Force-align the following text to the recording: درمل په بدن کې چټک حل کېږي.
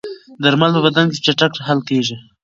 درمل 0.43 0.71
په 0.75 0.81
بدن 0.85 1.05
کې 1.13 1.19
چټک 1.25 1.53
حل 1.65 1.79
کېږي. 1.89 2.15